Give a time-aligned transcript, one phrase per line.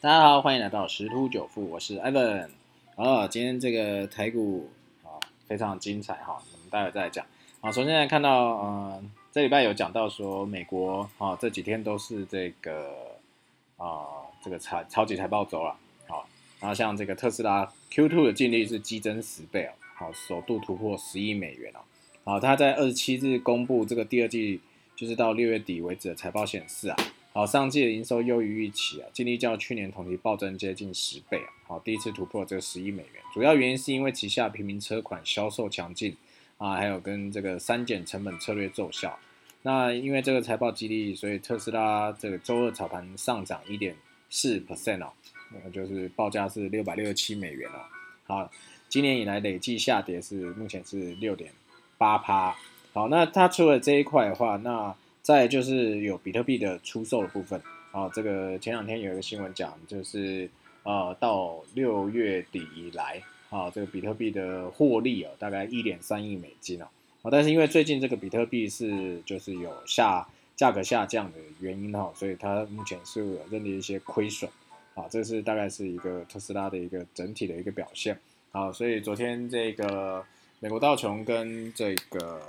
[0.00, 2.50] 大家好，欢迎来到十突九富，我是 Evan。
[2.94, 4.70] 哦，今天这个台股
[5.02, 7.26] 啊非常精彩哈，我们待会再讲。
[7.60, 13.18] 好，首先来看到，嗯，这礼拜有讲到说美国啊这几天都是这个
[13.76, 14.06] 啊
[14.40, 15.76] 这个财超级财报周了，
[16.06, 16.28] 好，
[16.60, 21.80] 然后像这个特斯拉 Q2 的净利是激增十倍哦，好，首度突破十亿美元哦，
[22.22, 24.60] 好，它在二十七日公布这个第二季，
[24.94, 26.96] 就是到六月底为止的财报显示啊。
[27.32, 33.22] 好，上季的营收优于预期啊，净利较去年同期暴增接近十倍啊，好，第一次突破这个十亿美元。
[33.32, 36.16] 主要原因是因为旗下平民车款销售强劲
[36.56, 39.16] 啊，还有跟这个删减成本策略奏效。
[39.62, 43.94] 那因为这个财报激励，所以特斯拉这个周二早盘上涨一点
[44.30, 45.12] 四 percent 哦，
[45.52, 47.84] 那就是报价是六百六十七美元哦。
[48.26, 48.50] 好，
[48.88, 51.52] 今年以来累计下跌是目前是六点
[51.98, 52.56] 八趴。
[52.92, 54.94] 好，那它除了这一块的话，那
[55.28, 57.60] 再就是有比特币的出售的部分。
[57.92, 60.48] 啊，这个前两天有一个新闻讲，就是
[60.84, 66.88] 呃到六月底以来啊，这个比特币的获利啊，大概一点三亿美金啊，
[67.20, 74.50] 啊，但是因为最近这个比特币是就是有下价格下降的原因哈，所以它目前是有认定一些亏损。
[74.94, 78.18] 啊，这是大概是一个特斯拉的一个整体的一个表现。
[78.52, 80.24] 啊，所以昨天这个
[80.58, 82.40] 美国道琼跟这个。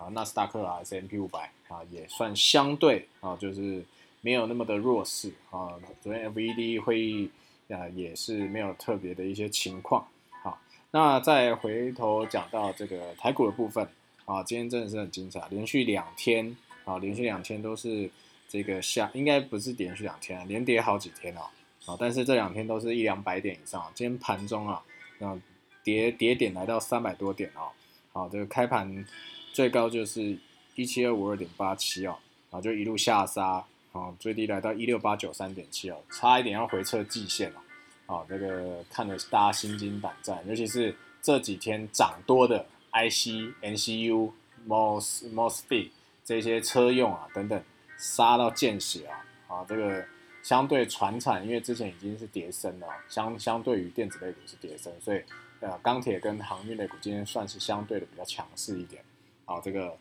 [0.00, 3.84] 好，纳斯达克啊，S M P 五百啊，也算相对啊，就是
[4.20, 5.74] 没有那么的弱势啊。
[6.02, 7.30] 昨天 F E D 会议
[7.68, 10.06] 啊，也是没有特别的一些情况。
[10.42, 10.58] 好，
[10.90, 13.86] 那再回头讲到这个台股的部分
[14.24, 18.10] 啊，今天真的是很精彩，连续两天啊，连续两天都是
[18.48, 21.42] 这个下，应该不是连续两天啊，连跌好几天哦。
[21.86, 23.90] 啊，但是这两天都是一两百点以上。
[23.94, 24.82] 今天盘中啊，
[25.18, 25.38] 那
[25.84, 27.70] 跌跌点来到三百多点哦。
[28.12, 29.06] 好，这个开盘。
[29.50, 30.38] 最高就是
[30.78, 32.16] 一七二五二点八七哦，
[32.52, 37.60] 啊就一路下杀，啊最低来到一六八九三点七哦，差一点要回撤季线了，
[38.06, 44.30] 啊这个看得大家心惊胆战，尤其是这几天涨多的 IC、NCU、
[44.68, 45.90] MOS、MOSFET
[46.24, 47.60] 这些车用啊等等，
[47.98, 50.06] 杀到见血啊，啊这个
[50.44, 55.20] 相对船产，因为之前已经是跌升了，相相对于电子类股是跌升，所以
[55.58, 59.02] 呃钢铁跟航运类股今天算是相对的比较强势一点。
[59.44, 59.96] 啊，这个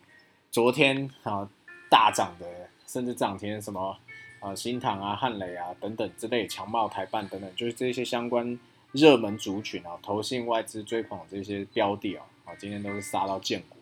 [0.49, 1.47] 昨天啊
[1.89, 2.45] 大涨的，
[2.87, 3.95] 甚至涨停什么
[4.39, 8.57] 啊新塘啊汉雷啊等等之类强茂台办等等，就是这些相关
[8.91, 13.77] 热门族群啊，投信外资追捧这些标的啊，啊今天都是杀到建国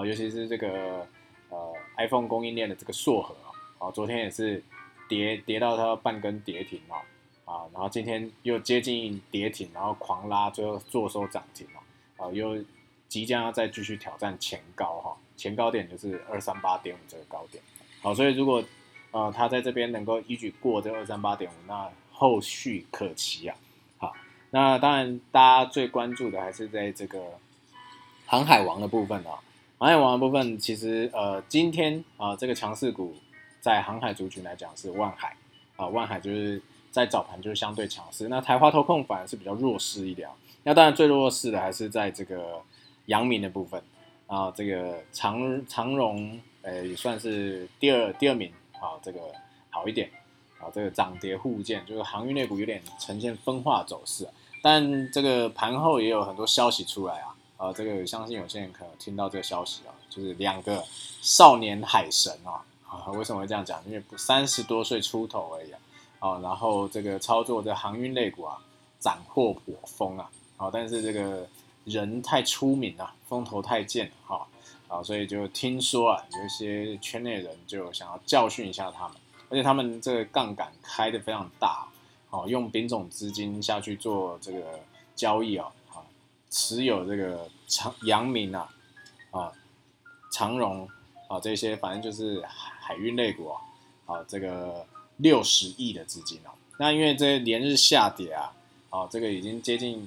[0.00, 1.06] 啊，尤其是这个
[1.48, 4.62] 呃 iPhone 供应链的这个硕核啊，啊昨天也是
[5.08, 7.02] 跌跌到它半根跌停啊，
[7.44, 11.80] 啊然后今天又接近跌停，然后狂拉，最后坐收涨停啊，
[12.18, 12.62] 啊又。
[13.08, 17.62] 即将要再继续挑战前高哈，前高点就是二三八点五这个高点，
[18.00, 18.62] 好，所以如果
[19.10, 23.56] 呃它在这边能够一举过这二三八点五，那后续可期啊。
[23.98, 24.12] 好，
[24.50, 27.20] 那当然大家最关注的还是在这个
[28.26, 29.40] 航海王的部分啊，
[29.78, 33.16] 航海王的部分其实呃今天啊这个强势股
[33.60, 35.36] 在航海族群来讲是万海
[35.76, 40.28] 啊，万海就是在早盘就是相对强势，那台华投控反而是比较弱势一点，
[40.62, 42.62] 那当然最弱势的还是在这个。
[43.06, 43.82] 阳明的部分
[44.26, 48.50] 啊，这个长长荣，呃，也算是第二第二名
[48.80, 49.20] 啊，这个
[49.68, 50.10] 好一点
[50.58, 54.26] 啊，这个涨跌互见，就是航运类股有点呈现分化走势，
[54.62, 60.82] 但这个盘后也有很多消息出来啊，啊，这个相信有些人可能听到这个消息啊，就是两个
[61.20, 63.82] 少年海神啊，啊，为什么会这样讲？
[63.86, 65.70] 因为三十多岁出头而已
[66.20, 68.56] 啊，然后这个操作的航运类股啊，
[68.98, 71.46] 斩获颇丰啊，啊，但是这个。
[71.84, 74.46] 人太出名了，风头太健哈，
[74.86, 79.16] 啊，所以就听说啊，有一些圈内人就想要教训一下他们，
[79.48, 81.88] 而且他们这个杠杆开的非常大，
[82.30, 84.78] 哦，用丙种资金下去做这个
[85.16, 86.06] 交易啊，啊，
[86.50, 88.68] 持有这个长阳明啊，
[89.32, 89.52] 啊，
[90.30, 90.88] 长荣
[91.26, 93.60] 啊这些，反正就是海运类股啊，
[94.06, 98.52] 啊，这个六十亿的资金啊，那因为这连日下跌啊，
[98.90, 100.06] 啊，这个已经接近。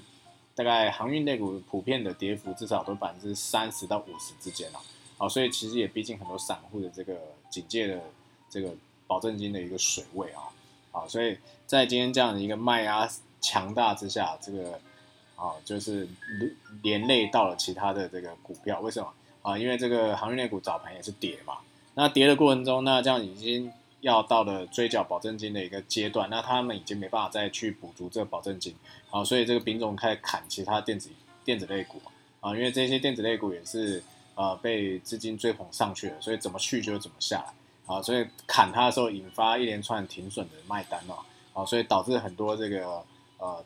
[0.55, 4.79] 大概航运类股普遍的跌幅至少都百分之三十到五十之间了，
[5.17, 7.19] 好，所以其实也逼近很多散户的这个
[7.49, 8.01] 警戒的
[8.49, 8.73] 这个
[9.05, 10.43] 保证金的一个水位啊，
[10.91, 11.37] 好，所以
[11.67, 13.07] 在今天这样的一个卖压
[13.41, 14.79] 强大之下，这个
[15.35, 16.07] 啊就是
[16.81, 19.57] 连累到了其他的这个股票，为什么啊？
[19.57, 21.57] 因为这个航运类股早盘也是跌嘛，
[21.95, 23.71] 那跌的过程中，那这样已经。
[24.05, 28.75] 要到了追缴保证金的一个阶段，那他们已经没办法再去补足这个保证金，
[29.09, 31.09] 好，所以这个丙种开始砍其他电子
[31.43, 31.99] 电子类股。
[32.41, 34.03] 啊，因为这些电子类股也是
[34.35, 43.03] 呃被资金追捧上去了，所以怎么去就怎么下来，啊，所以砍它的时候引发一连串停损的卖单哦，啊，所以导致很多这个
[43.39, 43.65] 呃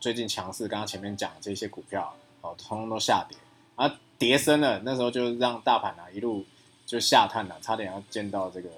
[0.00, 3.38] 最近强势，刚刚前面讲的这些股票哦，通通都下跌，
[3.76, 6.44] 啊跌深了，那时候就让大盘啊一路
[6.84, 8.68] 就下探了，差点要见到这个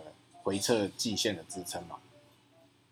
[0.43, 1.97] 回撤季线的支撑嘛，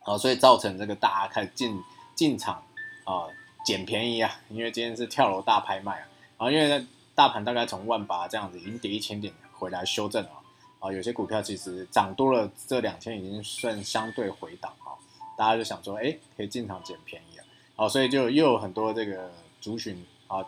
[0.01, 1.83] 好，所以造成这个大家开始进
[2.15, 2.63] 进场
[3.05, 3.27] 啊
[3.65, 6.09] 捡便宜啊，因为今天是跳楼大拍卖啊，
[6.39, 10.31] 啊，因为大盘大概从万八这样子已经跌一千点回来修正了。
[10.79, 14.97] 啊，有些股票其实涨多了，这两天已经算相对回档啊，
[15.37, 17.45] 大家就想说，哎，可以进场捡便宜啊，
[17.77, 19.31] 好，所以就又有很多这个
[19.61, 20.39] 族群啊，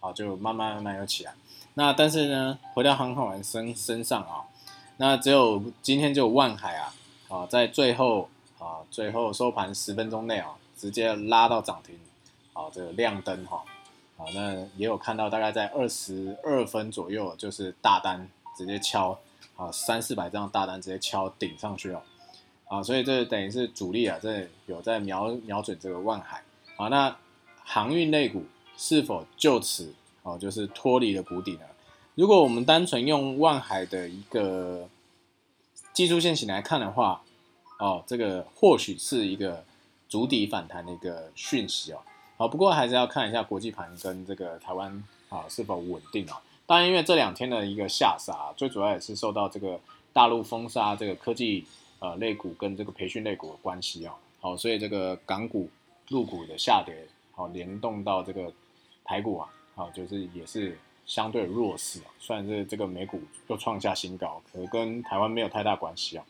[0.00, 1.32] 啊，就慢慢慢慢又起来。
[1.74, 4.42] 那但是呢，回到航海人身身上啊，
[4.96, 6.94] 那只有今天就万海啊，
[7.28, 8.28] 啊，在最后
[8.58, 11.98] 啊，最后收盘十分钟内啊，直接拉到涨停，
[12.52, 13.64] 啊，这个亮灯哈，
[14.16, 19.18] 啊，那也有看到大概在二十二分左右，就是大单直接敲。
[19.56, 22.02] 啊，三四百张大单直接敲顶上去了，
[22.68, 26.42] 啊，所以这等于是主力啊，这有在瞄瞄准这个万海
[26.76, 26.88] 啊。
[26.88, 27.16] 那
[27.64, 28.44] 航运类股
[28.76, 31.60] 是否就此啊，就是脱离了谷底呢？
[32.16, 34.88] 如果我们单纯用万海的一个
[35.92, 37.22] 技术线型来看的话，
[37.78, 39.62] 哦，这个或许是一个
[40.08, 41.98] 足底反弹的一个讯息哦。
[42.38, 46.40] 好，不过还是要看一下国际盘跟这个台湾啊是否稳定啊。
[46.64, 49.78] 当然，因为这两天的一个下杀，最主要也是受到这个
[50.14, 51.66] 大陆封杀这个科技
[51.98, 55.68] 呃类股跟这个培训类股的关系啊，好，所以这个港股、
[56.08, 58.50] 陆股的下跌，好联动到这个
[59.04, 62.10] 台股啊，好就是也是相对弱势啊。
[62.18, 66.24] 虽然是这个美股又创下新高，可是跟台湾没有太大关系啊。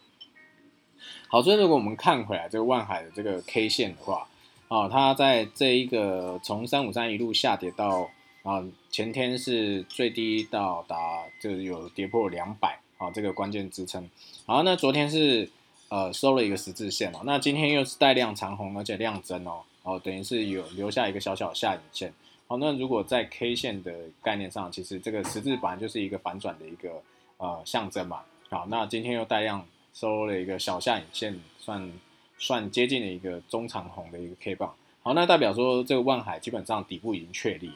[1.29, 4.29] 好，所以如果我们看回来这个万海的这个 K 线的话，
[4.69, 8.11] 啊，它在这一个从三五三一路下跌到。
[8.43, 14.09] 啊，前天是最低到达，就有跌破两百啊，这个关键支撑。
[14.47, 15.51] 然后那昨天是
[15.89, 22.15] 呃收了一个十字线哦，那今天又是带量长红，而且量增哦，哦等于是有留下一个小小下影线。
[22.49, 27.03] 好，那如果在 K 线的概念上，其实这个十字板就是一个反转的一个
[27.39, 28.21] 呃象征嘛。
[28.49, 31.93] 好，那今天又带量收了一个小下影线，算
[32.39, 34.73] 算接近了一个中长红的一个 K 棒。
[35.03, 37.73] 好，那代表说这个万海基本上底部已经确立。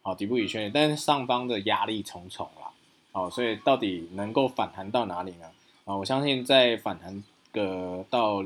[0.00, 2.70] 好，底部已确立，但是上方的压力重重啦。
[3.12, 5.46] 好，所以到底能够反弹到哪里呢？
[5.84, 7.22] 啊，我相信在反弹
[7.52, 8.42] 个到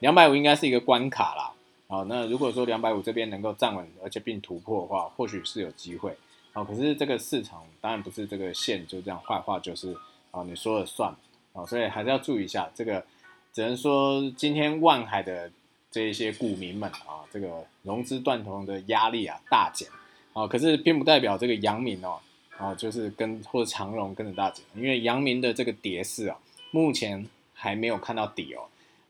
[0.00, 1.52] 两百五应该是一个关卡啦。
[1.90, 6.16] 好，那如果说两百五这边能够站稳，而且并突破的话，或许是有机会。
[6.52, 9.94] 好，可是这个市场当然不是这个线就这样画画就是
[10.30, 11.12] 啊你说了算。
[11.52, 13.04] 啊，所以还是要注意一下这个，
[13.52, 15.50] 只能说今天万海的
[15.90, 19.88] 这一些股民们啊，这个融资断头的压力啊大减。
[20.32, 22.20] 啊，可是并不代表这个阳明哦，
[22.56, 26.38] 啊，就是跟或者长荣跟着大减，因为阳明的这个跌势啊，
[26.70, 28.62] 目前还没有看到底哦，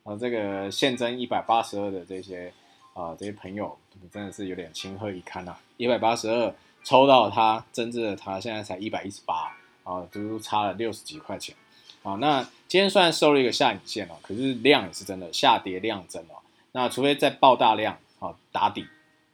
[0.05, 2.51] 啊，这个现增一百八十二的这些
[2.95, 3.77] 啊这些朋友
[4.11, 6.55] 真的是有点情何以堪呐，一百八十二
[6.85, 11.55] 抽到它，真正的它现在才一百一十八啊，都差了六十几块钱
[12.03, 16.41] 啊，那今天虽然收了一个下影线哦，可是量也是真的下跌量增哦，
[16.73, 18.87] 那除非再爆大量啊打底。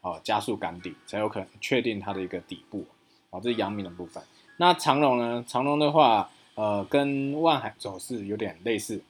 [0.03, 2.87] 啊，加速赶底才有可能确定它的一个底部，
[3.31, 4.23] 啊，这是阳明的部分。
[4.57, 5.45] 那长龙呢？
[5.49, 9.03] 长龙的话，呃，跟万海走势有点类似。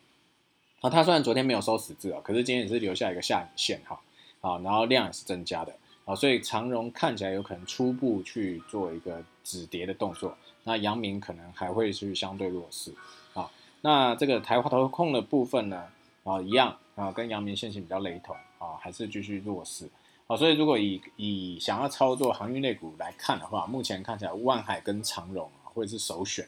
[0.80, 4.00] 啊，它虽然昨天没有收十字啊，可是今天也是留下一个下影线哈，
[4.46, 10.36] 啊，然后量也是增加的，啊，所以长荣看起来有可能初步去做一个止跌的动作。
[10.62, 12.94] 那阳明可能还会去相对弱势，
[13.34, 13.50] 啊，
[13.80, 15.84] 那这个台华投控的部分呢，
[16.22, 19.88] 啊，一样啊，跟阳明现行比较雷同，啊，还是继续弱势。
[20.28, 26.46] 啊，所以如果以以想要操作航运类股来看的话，目前看起来万海跟长荣会是首选。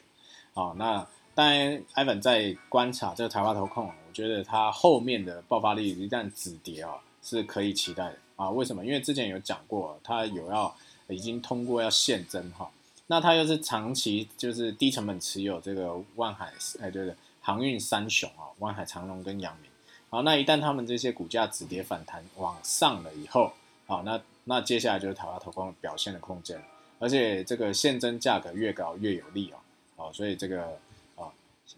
[0.53, 8.49] 啊，那当然，Ivan 在观察这个台华投控，我觉得它后面的爆发力一旦止跌啊，是可以期待的啊。
[8.49, 8.85] 为什么？
[8.85, 10.75] 因为之前有讲过，它有要
[11.07, 12.69] 已经通过要现增哈，
[13.07, 19.69] 那它又是长期就是低成本持有这个万海，哎对对，航运三雄啊，万海、长荣跟阳明。
[20.11, 23.53] 好，那一旦他们这些股价止跌反弹往上了以后，
[23.85, 26.59] 好，那那接下来就是台湾投控表现的空间，
[26.97, 29.57] 而且这个现增价格越高越有利哦，
[29.95, 30.79] 好，所以这个
[31.15, 31.29] 啊，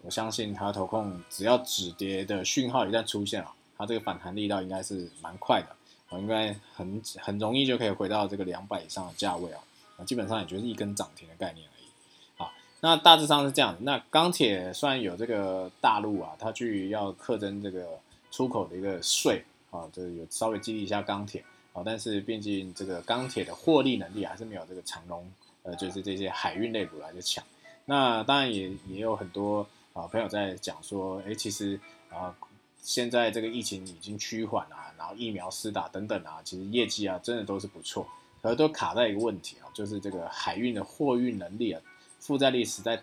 [0.02, 5.76] 我相信台湾投控只要止跌的讯号一旦出现啊，它这个反弹力道应该是蛮快的，
[6.10, 9.62] 啊，应该很很容易就可以回到这个两百以上的价位啊，
[9.98, 21.44] 啊，基本上也就是一根涨停的概念而已，啊，那大致上是这样，那钢铁虽然有这个大陆啊，它去要课征这个出口的一个税啊，这有稍微激励一下钢铁。
[21.74, 25.26] 啊，但是毕竟这个钢铁的获利能力还是没有这个长龙，
[25.64, 27.42] 呃，就是这些海运类股来的强。
[27.86, 32.36] 那当然也也有很多啊朋友在讲说，哎，其实啊
[32.82, 38.08] 现在这个疫情已经趋缓了，然后疫苗施打等等啊，其实业绩啊真的都是不错，
[38.42, 41.82] 可是都卡在一个问题啊，就是这个海运的货运能力啊，
[42.20, 43.02] 负债率实在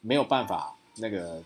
[0.00, 1.42] 没有办法那个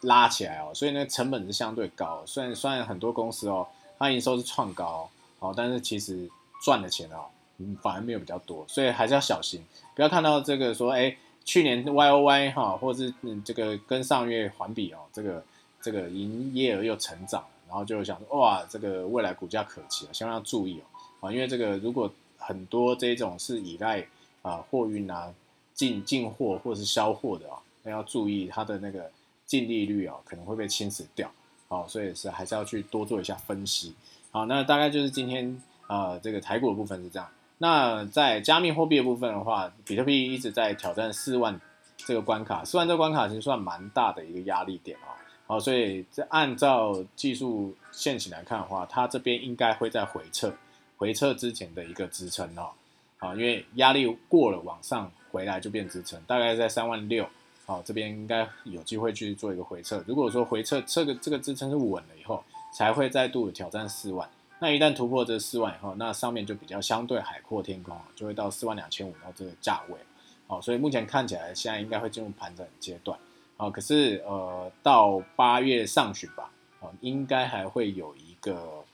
[0.00, 2.22] 拉起来哦，所以呢成本是相对高。
[2.26, 3.66] 虽然虽然很多公司哦，
[3.98, 6.28] 它营收是创高哦，但是其实
[6.62, 7.26] 赚的钱哦，
[7.58, 9.62] 嗯，反而没有比较多，所以还是要小心，
[9.94, 11.16] 不要看到这个说哎。
[11.44, 15.44] 去年 Y O Y 哈，或是嗯这个跟上月环比哦，这个
[15.82, 24.06] 这个营业额又成长，然后就想说哇，这个未来股价可期啊，千万要注意哦啊，因为这个如果很多这种是依赖
[24.42, 25.34] 啊货运啊
[25.74, 29.10] 进进货或者是销货的啊，那要注意它的那个
[29.44, 31.30] 净利率啊可能会被侵蚀掉，
[31.68, 33.94] 好，所以是还是要去多做一下分析。
[34.30, 37.28] 好，那大概就是今天啊这个台股的部分是这样。
[37.58, 41.60] 那在加密货币的部分的话，比特币一直在挑战四万
[41.96, 45.14] 这个关卡，四万这个关卡其实算蛮大的一个压力点啊。
[45.52, 50.50] 好，所以这按照技术线型来看的话，它这边应该会在回撤，
[50.96, 52.70] 回撤之前的一个支撑哦。
[53.18, 57.28] 好，因为压力过了往上回来就变支撑，大概在三万六。
[57.66, 60.02] 好，这边应该有机会去做一个回撤。
[60.06, 62.42] 如果说回撤这个这个支撑是稳了以后，
[62.72, 64.26] 才会再度挑战四万。
[64.58, 69.98] 那一旦突破这四万以后，那上面就比较相对海阔天空，就会到四万两千五到这个价位，
[70.46, 73.18] 好，所以目前看起来现在应该会进入盘整阶段，
[73.62, 76.50] 好，可是呃到八月上旬吧，
[76.80, 78.84] 哦，应该还会有一个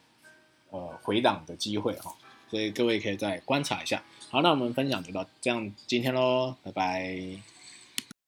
[0.68, 2.14] 呃回档的机会哈，
[2.50, 4.02] 所以各位可以再观察一下。
[4.28, 7.18] 好，那我们分享就到这样今天喽，拜拜。